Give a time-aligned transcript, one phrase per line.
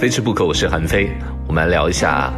[0.00, 1.10] 非吃不可，我是韩非。
[1.46, 2.32] 我们来聊一下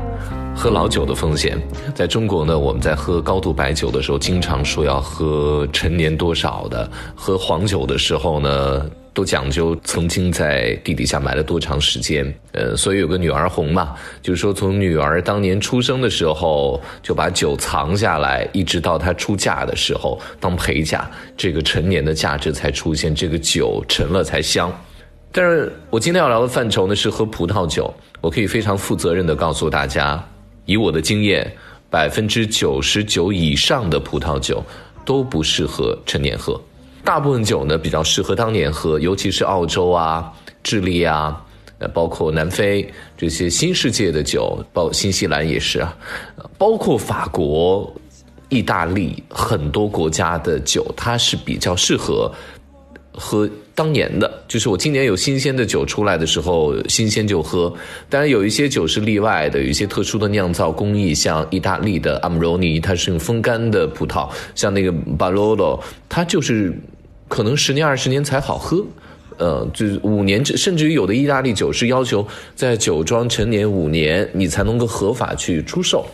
[0.53, 1.57] 喝老酒的风险。
[1.95, 12.27] 在中国呢，我们在喝高度白酒的时候，经常说要喝陈年多少的；喝黄酒的时候呢，都讲究曾经在地底下埋了多长时间。
[12.51, 24.69] 呃，所以有个女儿红嘛，就是说从女儿当年出生的时候就把酒藏下来，一直到她出嫁的时候当陪嫁，这个陈年的价值才出现，这个酒陈了才香。
[25.35, 30.23] 但是我今天要聊的范畴呢是喝葡萄酒，我可以非常负责任的告诉大家，
[30.67, 31.51] 以我的经验，
[31.89, 34.63] 百分之九十九以上的葡萄酒
[35.07, 36.61] 都不适合陈年喝，
[37.03, 40.31] 大部分酒呢比较适合当年喝，尤其是澳洲啊、
[40.63, 41.43] 智利啊，
[41.79, 45.97] 呃，包括南非这些新世界的酒，包新西兰也是啊，
[46.59, 47.91] 包括法国、
[48.51, 52.31] 意大利很多国家的酒，它是比较适合。
[53.15, 57.73] 喝当年的，就是我今年有新鲜的酒出来的时候，新鲜就喝。
[58.09, 66.73] 当然有一些酒是例外的，有一些特殊的酿造工艺，像意大利的阿姆罗尼，它是用风干的葡萄；像那个巴罗罗，它就是
[67.29, 68.85] 可能十年二十年才好喝。
[69.39, 76.07] 呃，就是五年，甚至于有的意大利酒是要求在酒庄陈年五年，你才能够合法去出售。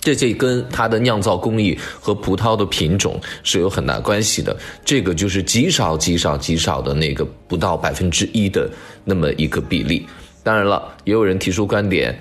[0.00, 4.56] 这些跟它的酿造工艺和葡萄的品种是有很大关系的。
[4.82, 8.68] 这个就是极少、极少、极少的那个不到百分之一的
[9.04, 10.06] 那么一个比例。
[10.42, 12.18] 当然了，也有人提出观点：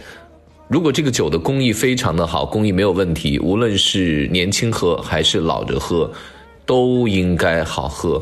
[0.67, 6.11] 如果这个酒的工艺非常的好，工艺没有问题，无论是年轻喝还是老着喝，
[6.66, 8.22] 都应该好喝。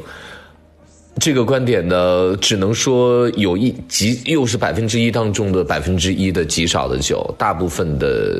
[1.20, 8.40] 这个观点呢，只能说有一极，又是百分之一当中的百分之一的极少的酒，大部分的。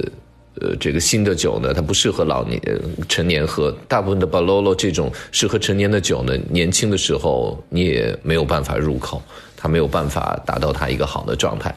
[0.62, 2.62] 呃，这个新的酒呢，它不适合老年
[3.08, 3.76] 成年喝。
[3.88, 9.22] 大部分的巴罗罗这种适合成年的酒呢，年轻的时候你也没有办法入口，
[9.56, 11.74] 它没有办法达到它一个好的状态。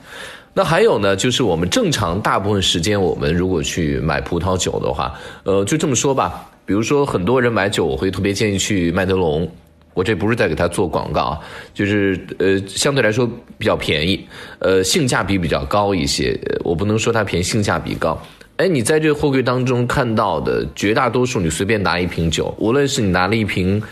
[0.53, 5.15] 那还有呢，就是我们正常大部分时间，我们如果去买葡萄酒的话，
[5.45, 6.51] 呃，就这么说吧。
[6.67, 9.49] 比如说很多人买酒，我会特别建议去麦德龙。
[9.93, 11.39] 我这不是在给他做广告，
[11.75, 14.25] 就是呃，相对来说比较便宜，
[14.61, 16.39] 呃，性价比比较高一些。
[16.63, 18.17] 我不能说它便宜，性价比高。
[18.61, 23.83] 哎，你在这个货柜当中看到的绝大多数，你随便拿一瓶酒，无论是你拿了一瓶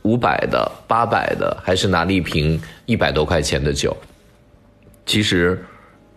[0.00, 3.94] 五百的、八百的，还是拿了一瓶一百多块钱的酒，
[5.04, 5.62] 其实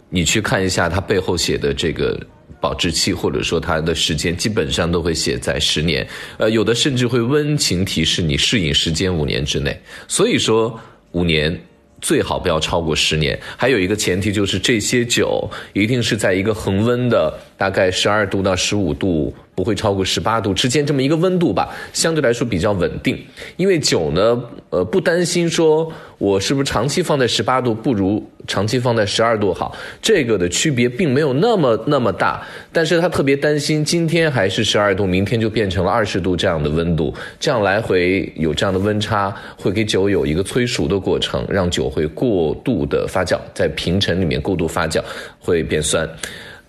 [0.10, 2.18] 你去看一下它背后写的这个
[2.62, 6.08] 保质期，或者说它的时间，基本上都会写在十年。
[6.38, 9.78] 呃，有的甚至会温情提示你适应时间五年之内。
[10.08, 10.80] 所以说
[11.12, 11.60] 五年。
[12.00, 19.34] 最好不要超过十年，还有一个前提就是这些酒一定是在一个恒温的，大概十二度到十五度。
[19.58, 23.18] 不会超过十八度之间这么一个温度吧，相对来说比较稳定。
[23.56, 32.40] 因为酒呢，呃，不担心说我是不是长期放在十八度不如长期放在十二度好，这个的区别并没有那么那么大。
[32.72, 45.02] 但是他特别担心今天还是十二度，明天就变成了二十度这样的温度，这样来回有这样的温差，会给酒有一个催熟的过程，让酒会过度的发酵，在平陈里面过度发酵
[45.40, 46.08] 会变酸。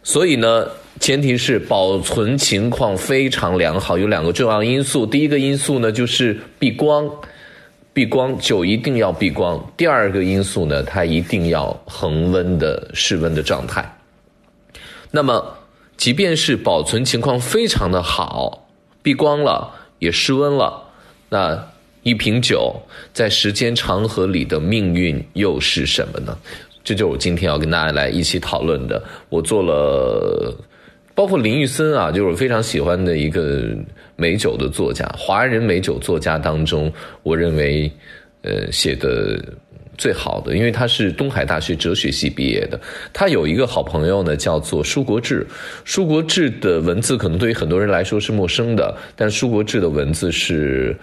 [0.09, 0.67] 所以呢。
[1.01, 5.07] 前提是保存情况非常良好，有两个重要因素。
[5.07, 7.09] 第一个因素呢，就是避光，
[7.93, 9.65] 避光酒一定要避光。
[9.77, 13.97] 第二个因素呢，它一定要恒温的室温的状态。
[15.13, 15.55] 那么，
[15.97, 18.67] 即便是保存情况非常的好，
[19.01, 20.83] 避光了也室温了，
[21.29, 21.65] 那
[22.03, 22.75] 一瓶酒
[23.13, 26.37] 在时间长河里的命运又是什么呢？
[26.89, 29.03] 这就是我今天要跟大家来一起讨论的。
[29.29, 30.57] 我做了。
[31.15, 33.77] 包括林玉森啊，就是我非常喜欢的一个
[34.15, 36.91] 美酒的作家，华人美酒作家当中，
[37.25, 37.91] 我认为，
[38.43, 39.37] 呃，写的
[39.97, 42.81] 最好的，因为他是东海大学哲学系毕业的。
[43.13, 45.45] 他有一个好朋友呢，叫做舒国治。
[45.85, 50.97] 舒国治的文字可能对于很多人来说是陌生的，但舒国治的文字是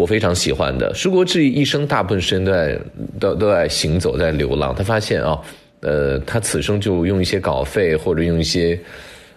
[0.00, 0.92] 我非常喜欢的。
[0.94, 2.80] 舒国治一生大部分时间都在
[3.20, 5.38] 都都在行走在流浪，他发现啊，
[5.80, 8.78] 呃，他此生就用一些稿费或者用一些。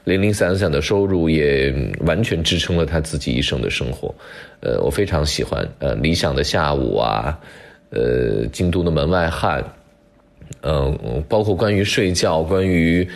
[0.06, 4.14] 零零散散的收入也完全支撑了他自己一生的生活，
[4.60, 7.40] 呃，我非常喜欢，呃，理想的下午啊，
[7.90, 9.64] 呃，京都的门外汉，
[10.62, 13.08] 嗯，包括关于睡觉、关于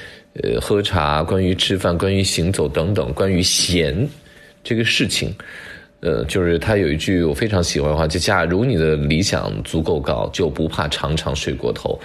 [0.41, 4.07] 呃喝茶、关于吃饭、关于行走等等，关于闲
[4.63, 5.35] 这个事情，
[6.01, 11.99] 呃，就是他有一句我非常喜欢的话，就假如你的理想足够高，就不怕常常睡过头。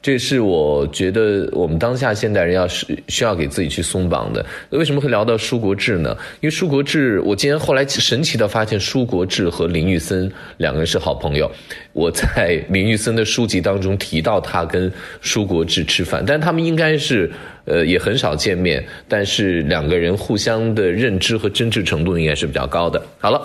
[0.00, 4.44] 这是我觉得我们当下现代人要是需要给自己去松绑的。
[4.70, 6.16] 为什么会聊到舒国治呢？
[6.40, 11.50] 因为舒国治，我今天后来神奇的发现，舒国治和林玉森两个人是好朋友。
[11.92, 14.90] 我在林玉森的书籍当中提到他跟
[15.20, 17.28] 舒国治吃饭，但他们应该是
[17.64, 23.02] 呃也很少见面，但是两个人互相的认知和真挚程度应该是比较高的。
[23.18, 23.42] 好了，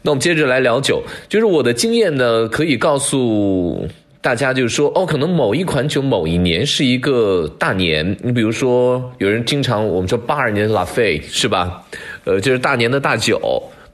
[0.00, 3.86] 那我们接着来聊酒，就是我的经验呢，可以告诉。
[4.26, 8.16] 大家就是说，哦，可能某一款酒某一年是一个大年。
[8.24, 11.86] 你比如说，有人经常我们说八二年拉菲是吧？
[12.24, 13.40] 呃，就是大年的大酒，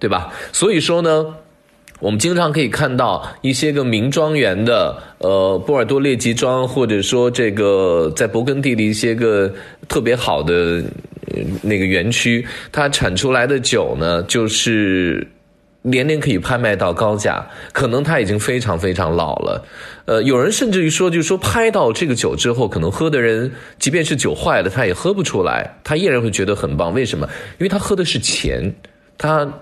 [0.00, 0.32] 对吧？
[0.50, 1.34] 所以说呢，
[2.00, 9.52] 我们经常可以看到一些个名庄园的，呃，波尔多列级庄，或者说这个在勃艮第的一些个
[9.87, 10.82] 特别好的
[11.61, 15.28] 那个园区，它产出来的酒呢，就是。
[15.82, 19.64] 年年可以拍卖到高价，可能他已经非常非常老了。
[20.05, 26.94] 呃，有人甚至于说，就是说拍到这个酒之后，可能喝的人，即便是酒坏了，他也喝不出来，他依然会觉得很棒。
[26.94, 27.29] 为什么？
[27.58, 28.73] 因为他喝的是钱，
[29.19, 29.52] 他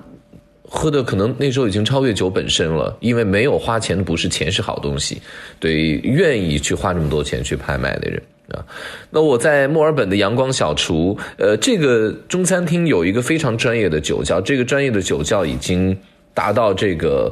[0.62, 2.94] 喝的可能那时候已经超越酒本身了。
[3.00, 5.22] 因为没有花钱的不是钱是好东西，
[5.58, 8.22] 对，愿意去花这么多钱去拍卖的人。
[8.50, 8.66] 啊，
[9.10, 15.96] 那我在墨尔本的阳光小厨，呃，这个中餐厅有一个非常专业的酒窖，这个专业的酒窖已经
[16.40, 17.30] 达到这个，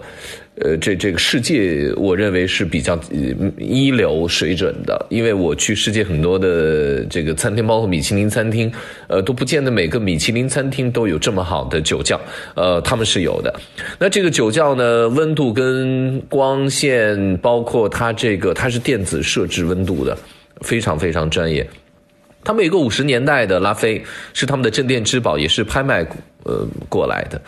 [0.57, 2.95] 呃，这这个世界，我认为是比较
[3.57, 5.07] 一流水准的。
[5.09, 8.71] 因为我去世界很多的这个餐厅，包括米其林餐厅，
[9.07, 12.21] 呃，都不见得每个米其林餐厅都有这么好的酒窖，
[12.55, 13.49] 呃，他们是有的。
[13.99, 20.15] 那这个酒窖呢，温度跟光线，包括它这个，它是电子设置温度的。
[20.61, 21.65] 非常非常专业，
[22.43, 24.03] 他们有个五十年代的拉菲
[24.35, 26.05] 是他们的镇店之宝，也是拍卖
[26.43, 27.41] 呃过来的。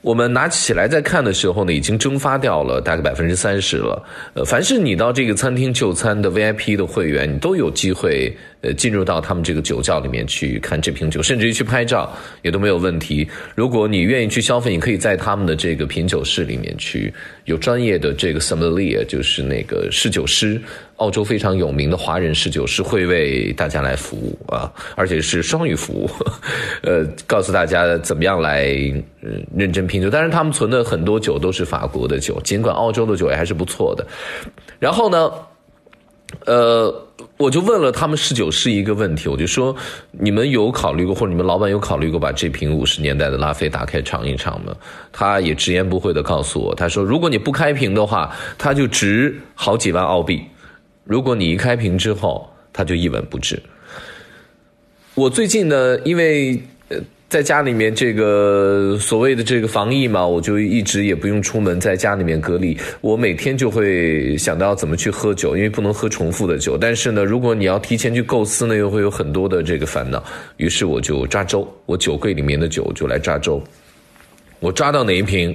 [0.00, 4.00] 我们拿起来再看的时候呢，已经蒸发掉了大概百分之三十了。
[4.34, 12.12] 呃，凡是你到这个餐厅就餐的 VIP 的会员，你都有机会呃进入到他们这个酒窖里面去看这瓶酒，甚至于去拍照
[12.42, 13.28] 也都没有问题。
[13.54, 17.12] 如果你愿意去消费，你可以在他们的这个品酒室里面去，
[17.44, 20.60] 有专业的这个 sommelier，就是那个试酒师。
[20.96, 26.10] 澳洲非常有名的华人侍酒师会为大家来服务啊，而且是双语服务，
[26.82, 28.66] 呃，告诉大家怎么样来
[29.56, 30.10] 认真品酒。
[30.10, 34.04] 但是他们存的很多酒都是法国的酒，尽管澳洲的酒也还是不错的。
[34.80, 35.30] 然后呢，
[36.46, 36.92] 呃，
[37.38, 39.74] 我就问了他们侍酒师一个问题，我就说：
[40.10, 44.74] 你们有考虑过，或者你们老板有考虑过把这瓶五十年代的拉菲打开尝一尝吗？
[45.12, 50.42] 他也直言不讳的告诉我，他说：如果你不开瓶的话，它就值好几万澳币。
[51.04, 53.62] 如果你一开瓶之后，它就一文不值。
[55.14, 56.60] 我最近呢，因为
[57.28, 62.74] 在家里面这个所谓的这个防疫嘛，我就一直也不用出门，在家里面隔离。
[63.02, 66.78] 我每天就会想到怎么去喝酒，因为不能喝重复的酒。
[66.78, 70.24] 但是呢，如果你要提前去构思呢，又会有很多的这个烦恼。
[70.56, 73.62] 于是我就抓周，我酒柜里面的酒就来抓周。
[74.60, 75.54] 我抓到哪一瓶？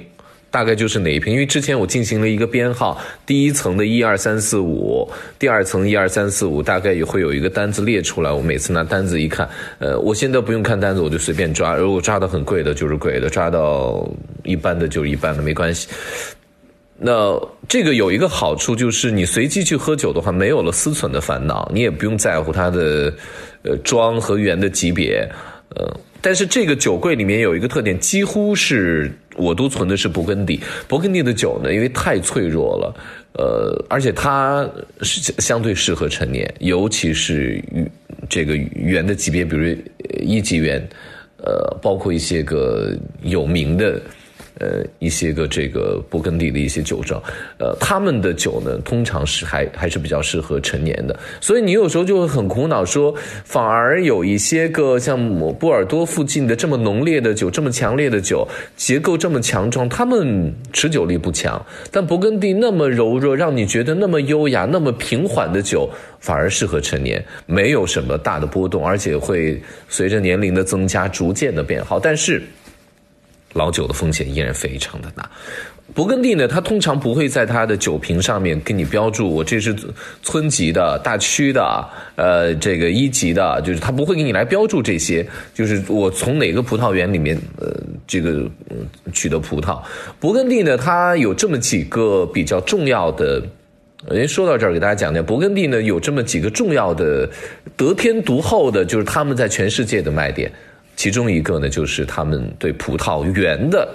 [0.54, 1.32] 大概就是哪一瓶？
[1.32, 2.96] 因为之前我进行了一个编号，
[3.26, 8.30] 第一层的一二三四五，第二层一二三四五，大概也会有一个单子列出来。
[8.30, 9.48] 我每次拿单子一看，
[9.80, 11.74] 呃，我现在不用看单子，我就随便抓。
[11.74, 14.08] 如果抓到很贵的，就是贵的；抓到
[14.44, 15.88] 一般的，就是一般的，没关系。
[16.96, 17.36] 那
[17.68, 23.12] 这个有一个好处，就是你随机去喝酒的话，没有了思忖的烦恼，你也不用在乎它的
[23.64, 25.28] 呃装和园的级别，
[25.74, 25.92] 呃。
[26.26, 30.60] 但是这个酒柜里面有一个特点，几乎是我都存的是勃艮第。
[30.88, 32.94] 勃艮第的酒呢，因为太脆弱了，
[33.34, 34.68] 呃，而且它
[35.02, 37.62] 是相对适合陈年，尤其是
[38.28, 39.76] 这个原的级别，比如
[40.20, 40.80] 一级园，
[41.38, 44.00] 呃，包括一些个有名的。
[44.60, 47.20] 呃，一些个这个勃艮第的一些酒庄，
[47.58, 53.12] 呃，他们的酒呢，通常是还还是比较适合陈年的，所以你有时候就会很苦恼，说
[53.44, 55.18] 反而有一些个像
[55.58, 58.46] 波尔多附近的这么浓烈的酒，这么强烈的酒，
[58.76, 72.40] 结构这么强壮，他们持久力不强，但勃艮第那么柔弱，让你觉得那么优雅、那么平缓的酒，反而适合陈年，没有什么大的波动，而且会随着年龄的增加逐渐的变好，但是。
[73.54, 75.28] 老酒的风险依然非常的大。
[75.94, 79.74] 勃艮第呢，它通常不会在它的酒瓶上面给你标注我这是
[80.22, 85.24] 村级的、大区的、呃，这个一级的，就是它不会给你来标注这些。
[85.52, 87.70] 就是我从哪个葡萄园里面呃
[88.06, 88.50] 这个
[89.12, 89.78] 取得葡萄。
[90.18, 93.42] 勃艮第呢，它有这么几个比较重要的。
[94.08, 97.28] 人说到这儿，给大家讲讲，勃艮第呢有这么几个重要的
[97.76, 100.50] 得天独厚的，就是他们在全世界的卖点。
[100.96, 103.88] 其中一个呢，就是他们对葡萄园的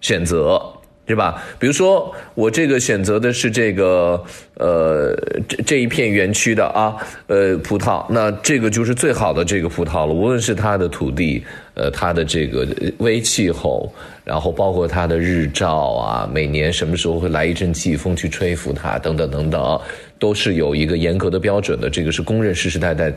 [0.00, 0.60] 选择，
[1.06, 1.42] 对吧？
[1.58, 4.22] 比如说我这个选择的是这个
[4.54, 5.14] 呃
[5.46, 6.96] 这这一片园区的啊
[7.26, 10.12] 呃葡萄，那这个就是最好的这个葡萄了。
[10.12, 11.44] 无论是它的土地，
[11.74, 12.66] 呃它的这个
[12.98, 13.92] 微气候，
[14.24, 19.80] 然后包括它的日照啊，每年什么时候会来一阵季风去吹拂它，等等等等，
[20.18, 21.90] 都是有一个严格的标准的。
[21.90, 23.12] 这个是公认世世代代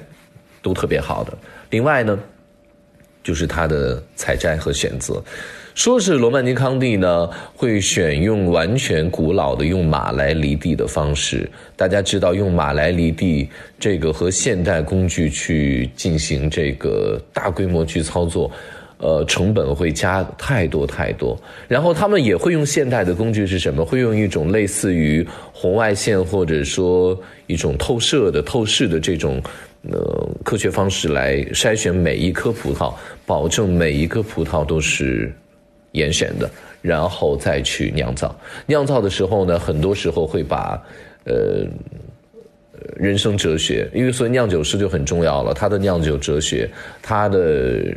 [0.61, 1.31] 都特别好的。
[1.69, 2.19] 另外呢，
[3.27, 5.21] 就是它的采摘和选择。
[5.75, 11.47] 说是罗曼尼康帝呢，会选用完全古老的用马来犁地的方式。
[11.75, 18.49] 大家知道，用马来犁地这个和现代工具去进行这个大规模去操作，
[18.97, 21.37] 呃，成本会加太多太多。
[21.67, 23.83] 然后他们也会用现代的工具是什么？
[23.83, 29.39] 会用一种类似于红外线或者说一种透射的透视的这种
[29.83, 32.93] 呃科学方式来筛选每一颗葡萄，
[33.25, 35.33] 保证每一颗葡萄都是。
[35.93, 36.47] 严选的，
[36.81, 38.37] 然后再去酿造。
[38.67, 40.79] 酿造的时候呢，很多时候会把，
[41.23, 41.65] 呃，
[42.97, 45.55] 人生哲学，因为所以酿酒师就很重要了。
[45.55, 46.69] 他的酿酒哲学，
[47.01, 47.95] 他的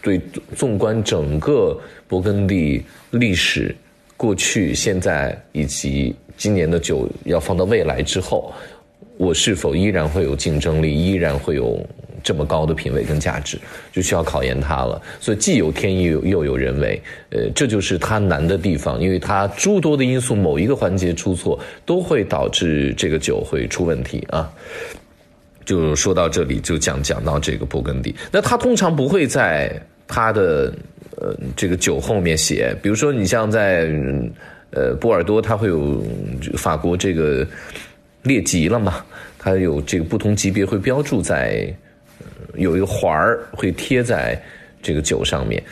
[0.00, 0.20] 对
[0.54, 1.76] 纵观整个
[2.08, 3.74] 勃艮第历史、
[4.16, 8.52] 过去、现在以及今年的酒要放到未来之后，
[9.16, 11.84] 我是否依然会有竞争力，依然会有。
[12.22, 13.58] 这么高的品位跟价值，
[13.90, 15.00] 就需要考验它了。
[15.20, 24.52] 所以既有天意，又有人为，呃，这就是它难的地方，因为它诸多的因素，某一个环节出错，都会导致这个酒会出问题啊。
[25.64, 28.14] 就说到这里，就讲讲到这个勃艮第。
[28.30, 29.72] 那它通常不会在
[30.06, 30.70] 它的
[31.16, 33.90] 呃这个酒后面写，比如说你像在
[34.72, 36.04] 呃波尔多，它会有
[36.58, 37.46] 法国这个
[38.22, 39.04] 列级了嘛，
[39.38, 41.72] 它有这个不同级别会标注在。
[42.56, 44.38] 有一个环儿会贴在
[44.82, 45.62] 这个酒上面，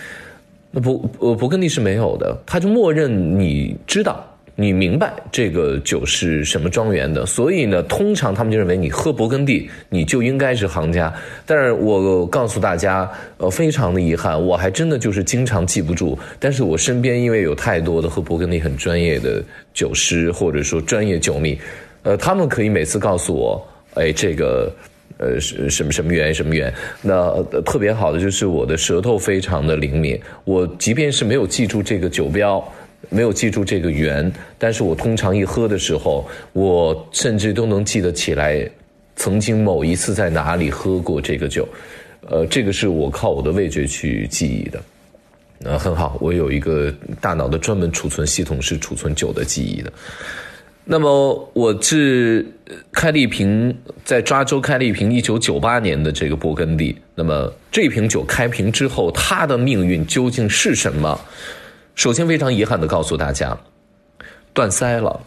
[0.71, 4.25] 那勃呃勃艮第是没有的，他就默认你知道，
[4.55, 11.13] 你明白这个酒是什么庄园的，所以呢，通常他们就认为你喝勃艮第，你就应该是行家。
[11.45, 16.17] 但是我告诉大家，呃，非常的遗憾，我还真的就是经常记不住。
[16.39, 19.43] 但是我身边因为有太多的喝勃艮第很专业的
[19.75, 21.59] 酒师或者说专业酒迷，
[22.03, 24.73] 呃，他们可以每次告诉我，哎，这个。
[25.21, 26.73] 呃，什什么什么园什么园？
[27.03, 32.63] 那特别好的就是我的舌头非常的灵敏，我即便是没有记住这个酒标，
[33.09, 38.65] 没有记住这个园，但是我通常一喝的时候，我甚至都能记得起来，
[39.17, 41.69] 曾经某一次在哪里喝过这个酒。
[42.29, 44.81] 呃，这个是我靠我的味觉去记忆的。
[45.65, 49.93] 呃，很好，我有一个大脑的专门储存系统是储存酒的记忆的。
[50.91, 52.47] 那么我是
[52.93, 53.77] 开了一瓶
[54.07, 56.97] 在抓州开了一瓶一九九八年的这个勃艮第。
[57.15, 61.21] 那么这瓶酒开瓶之后，它的命运究竟是什么？
[61.95, 63.55] 首先非常遗憾的告诉大家，
[64.55, 65.21] 断塞了。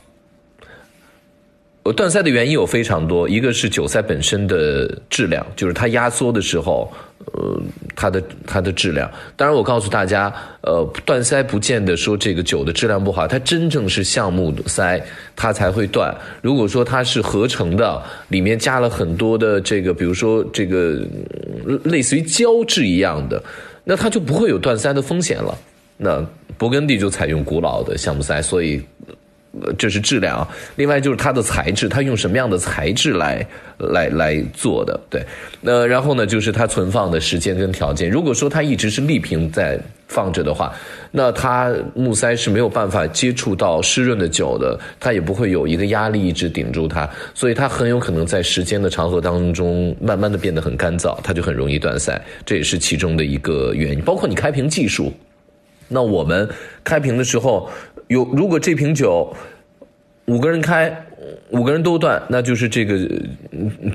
[1.83, 6.93] 呃，断塞的原因有非常多，一个是酒塞本身的质量，就是它压缩的时候，
[7.33, 7.59] 呃，
[7.95, 9.09] 它的它的质量。
[9.35, 15.03] 当然，我告诉大家，呃，断塞不见得说这个酒的质量不好，它真正是橡木塞，
[15.35, 16.15] 它才会断。
[16.43, 21.01] 如果说它是合成的，里面加了很多的这个，比如说这个
[21.85, 23.41] 类似于胶质一样的，
[23.83, 25.57] 那它就不会有断塞的风险了。
[25.97, 26.19] 那
[26.59, 28.79] 勃艮第就采用古老的橡木塞，所以。
[29.77, 33.45] 这是质量，另外就是它的材质，它用什么样的材质来
[33.77, 34.97] 来来做的？
[35.09, 35.21] 对，
[35.59, 38.09] 那然后呢，就是它存放的时间跟条件。
[38.09, 39.77] 如果说它一直是立瓶在
[40.07, 40.73] 放着的话，
[41.11, 54.01] 那它木塞是没有办法接触到湿润的酒的，它也不会有一个压力一直顶住它，所以它很有可能在时间的长河当中，慢慢的变得很干燥，它就很容易断塞，这也是其中的一个原因。
[54.01, 55.11] 包括你开瓶技术，
[55.89, 56.49] 那我们
[56.85, 57.69] 开瓶的时候。
[58.11, 59.33] 有，如果这瓶酒
[60.25, 60.93] 五个人开，
[61.51, 62.99] 五个人都断，那就是这个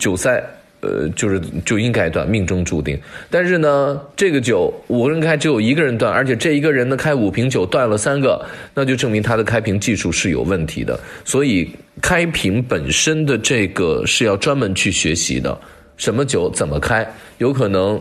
[0.00, 0.42] 酒塞，
[0.80, 2.98] 呃，就是就应该断，命中注定。
[3.28, 8.42] 但是呢，这个酒五个人开，只有一个人断，而且这一个人呢开五瓶酒断了三个，
[8.72, 10.98] 那就证明他的开瓶技术是有问题的。
[11.22, 11.70] 所以
[12.00, 15.58] 开瓶本身的这个是要专门去学习的，
[15.98, 17.06] 什么酒怎么开，
[17.36, 18.00] 有可能。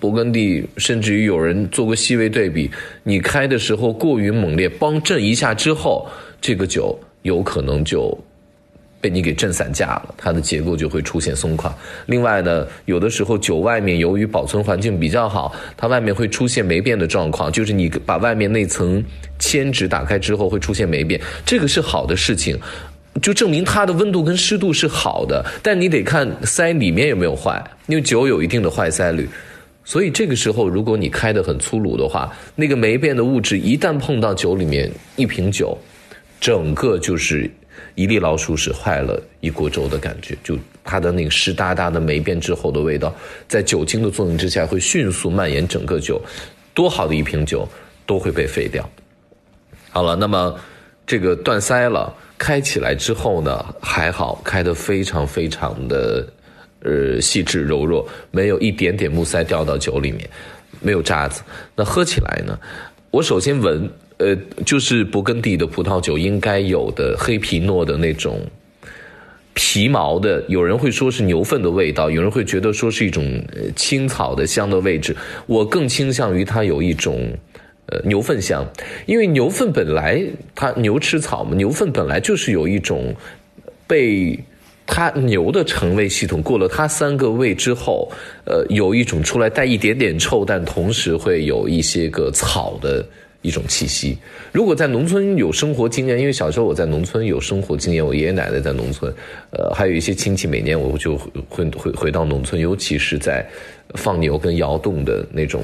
[0.00, 2.70] 勃艮第，甚至于有人做过细微对比，
[3.02, 6.08] 你开的时候过于猛烈，帮震一下之后，
[6.40, 8.16] 这个酒有可能就
[9.00, 11.74] 被你给震散架了，它的结构就会出现松垮。
[12.06, 19.02] 另外呢，有的时候酒外面由于保存环境比较好，它外面会出现霉变的状况，就是你把外面那层
[19.38, 22.58] 铅纸打开之后会出现霉变，这个是好的事情，
[23.22, 29.26] 就证明它的温度跟湿度是好的，但你得看塞里面有没有坏，因为酒有一定的坏塞率。
[29.90, 35.76] 所以这个时候，如果你开得很粗鲁的话，那个霉变的物质一旦碰到酒里面，一瓶酒，
[36.40, 37.50] 整个就是
[37.96, 40.38] 一粒老鼠屎坏了一锅粥的感觉。
[40.44, 43.12] 就它的那个湿哒哒的霉变之后的味道，
[43.48, 46.22] 在酒精的作用之下，会迅速蔓延整个酒。
[46.72, 47.68] 多好的一瓶酒
[48.06, 48.88] 都会被废掉。
[49.90, 50.54] 好了，那么
[51.04, 56.24] 这个断塞了，开起来之后呢，还好，开得非常非常的。
[56.82, 60.26] 呃，细致柔弱，没有一点点木塞掉到酒里面，
[60.80, 61.42] 没有渣子。
[61.76, 62.58] 那喝起来呢？
[63.10, 64.34] 我首先闻，呃，
[64.64, 68.40] 就是勃艮第的葡萄酒应该有的黑皮诺的那种
[69.52, 73.44] 皮毛的，有人会说是牛粪的味道，有人会觉得说是一种
[73.76, 75.14] 青草的香的位置。
[75.46, 77.30] 我更倾向于它有一种
[77.86, 78.66] 呃牛粪香，
[79.04, 83.14] 因为牛粪本来它牛吃草嘛，牛粪本来就是有一种
[83.86, 84.38] 被。
[84.92, 88.10] 它牛的肠胃系统过了它三个胃之后，
[88.44, 93.06] 呃，有一种出来带一点点臭，但同时会有一些个草的
[93.40, 94.18] 一种气息。
[94.50, 99.14] 如果在农村有生活经验，因为小时候我在农村有生活经验，我爷爷奶奶在农村，
[99.52, 101.16] 呃，还有一些亲戚，每年我就
[101.48, 103.48] 会会回到农村，尤其是在
[103.94, 105.62] 放牛跟窑洞的那种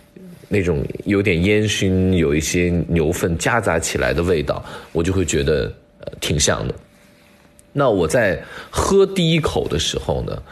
[0.48, 6.74] 那种有点烟熏，有一些牛粪夹杂起来的味道，我就会觉得呃挺像的。
[7.72, 8.38] 那我在
[8.70, 10.42] 喝第一口的时候呢，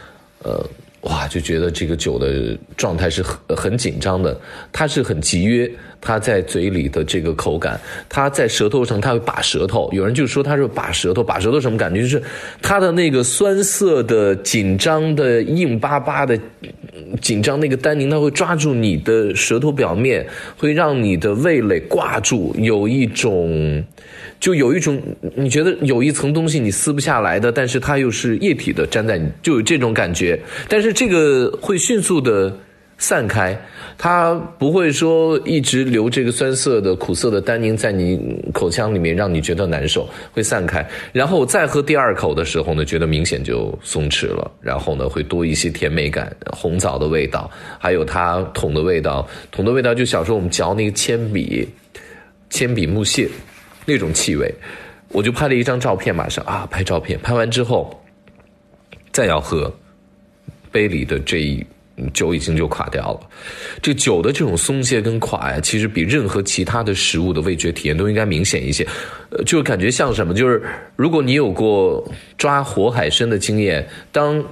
[0.43, 0.67] 呃，
[1.03, 4.39] 哇，就觉得这个酒的状态是很很紧张的，
[4.73, 12.01] 它是很集约，它在嘴里的这个口感，它在舌头上它会把舌头，有人就说它是把舌头，把舌头什么感觉？
[12.01, 12.23] 就是
[12.63, 16.39] 它的那个酸涩的、紧张的、硬巴巴的、
[17.21, 23.85] 紧张那个单宁，它会抓住你的舌头表面，会让你的味蕾挂住，有一种。
[24.41, 25.01] 就有一种
[25.37, 30.41] 你觉得有一层东西你撕不下来的，但是它又是液体的粘在你，就有这种感觉。
[30.67, 32.51] 但是这个会迅速的
[32.97, 33.55] 散开，
[33.99, 38.19] 它不会说一直留这个酸涩的、苦涩的单宁在你
[38.53, 40.87] 口腔里面，让你觉得难受，会散开。
[41.13, 44.51] 然后我再喝第二口的时候呢，觉得明显就松弛了。
[44.63, 49.29] 然后呢，会多一些甜美感、红枣的味道，还有它桶的味道。
[49.51, 51.69] 桶的味道就小时候我们嚼那个铅笔，
[52.49, 53.29] 铅笔木屑。
[53.91, 54.55] 那种气味，
[55.09, 58.01] 我就拍了一张照片，马上啊，拍照片，拍完之后，
[59.11, 59.73] 再要喝，
[60.71, 61.67] 杯里的这一
[62.15, 63.21] 酒已经就垮掉了。
[63.83, 68.87] 这酒的这种松懈跟垮呀，其实比任何其他的食物的味觉体验都应该明显一些。
[69.31, 70.63] 呃，就感觉像什么，就是
[70.95, 72.03] 如果你有过
[72.39, 74.43] 抓活海参的经验，当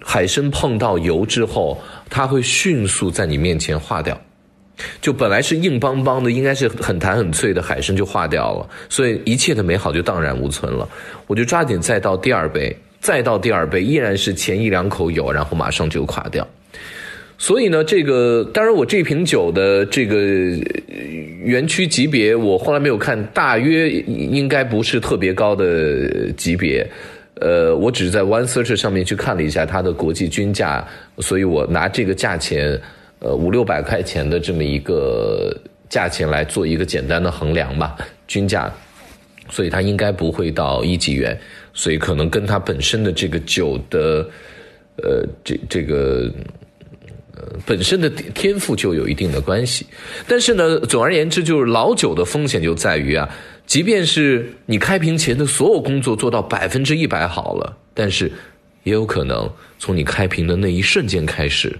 [0.00, 4.20] 海参碰到油之后，它会迅速在你面前化掉。
[5.00, 10.88] 就本来是硬邦邦的，应该是很弹很脆的海参就化掉了，所以一切的美好就荡然无存了。
[11.26, 16.46] 我就抓紧再倒第二杯，再倒第二杯，依然是前一两口有，然后马上就垮掉。
[17.38, 20.16] 所以呢，这个当然我这瓶酒的这个
[21.42, 26.86] 园区级别，我后来没有看，大约应该不是特别高的级别。
[27.36, 30.86] 呃，我只是在 One Search 上面去看了一下它的国际均价，
[31.18, 32.78] 所以我拿这个价钱。
[33.20, 35.54] 呃，五六百块钱的这么一个
[35.90, 37.94] 价钱来做一个简单的衡量吧，
[38.26, 38.72] 均价，
[39.50, 41.38] 所以它应该不会到一级元，
[41.74, 44.26] 所以可能跟它本身的这个酒的，
[44.96, 46.32] 呃，这这个，
[47.36, 49.86] 呃，本身的天赋就有一定的关系。
[50.26, 53.28] 但是呢，总而言之，就是老酒的风险就在于啊，
[53.66, 58.32] 即便是你开瓶前的所有工作做到百分之一百好了，但是
[58.84, 59.46] 也有可能
[59.78, 61.78] 从你开瓶的那一瞬间开始，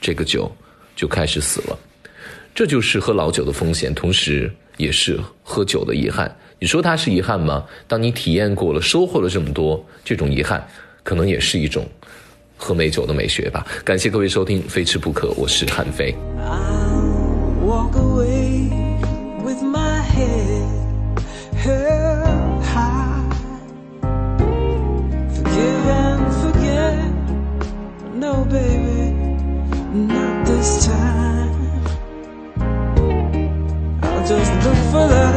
[0.00, 0.50] 这个酒。
[1.00, 1.78] 就开始死了。
[2.54, 6.30] 这就是喝老酒的风险，同时也是喝酒的遗憾。
[6.58, 7.64] 你说它是遗憾吗？
[7.88, 10.62] 当你体验过了，收获了这么多，这种遗憾，
[11.02, 11.88] 可能也是一种
[12.58, 13.66] 喝美酒的美学吧。
[13.82, 16.14] 感谢各位收听《非吃不可》，我是韩非。
[28.20, 28.79] No, baby.
[30.60, 31.84] this time.
[34.02, 35.29] I'll just look for love